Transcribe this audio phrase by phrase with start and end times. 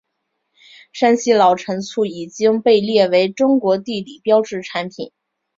[0.91, 5.11] 山西老陈醋已经被列为中国地理标志产品。